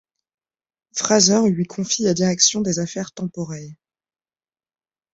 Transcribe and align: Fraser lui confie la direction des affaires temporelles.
Fraser 0.95 1.47
lui 1.51 1.65
confie 1.67 2.01
la 2.01 2.15
direction 2.15 2.61
des 2.61 2.79
affaires 2.79 3.11
temporelles. 3.11 3.75